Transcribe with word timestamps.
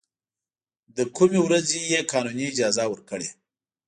له 0.95 1.03
کومې 1.15 1.39
ورځې 1.43 1.79
یې 1.91 2.07
قانوني 2.11 2.43
اجازه 2.51 2.83
ورکړې. 2.89 3.29